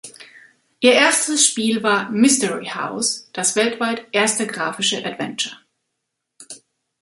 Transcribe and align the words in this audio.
Ihr 0.79 0.93
erstes 0.93 1.45
Spiel 1.45 1.83
war 1.83 2.09
"Mystery 2.09 2.71
House", 2.73 3.29
das 3.33 3.55
weltweit 3.55 4.07
erste 4.13 4.47
grafische 4.47 5.05
Adventure. 5.05 5.55